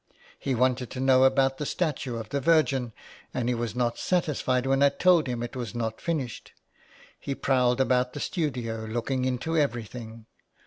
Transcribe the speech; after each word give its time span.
He 0.39 0.55
wanted 0.55 0.89
to 0.89 0.99
know 0.99 1.25
about 1.25 1.59
the 1.59 1.65
statue 1.67 2.15
of 2.17 2.29
the 2.29 2.41
Virgin, 2.41 2.91
and 3.35 3.47
he 3.47 3.53
was 3.53 3.75
not 3.75 3.99
satisfied 3.99 4.65
when 4.65 4.81
I 4.81 4.89
told 4.89 5.27
him 5.27 5.43
it 5.43 5.55
was 5.55 5.75
not 5.75 6.01
finished. 6.01 6.53
He 7.19 7.35
prowled 7.35 7.79
about 7.79 8.13
the 8.13 8.19
studio, 8.19 8.85
looking 8.89 9.25
into 9.25 9.55
everything. 9.55 10.25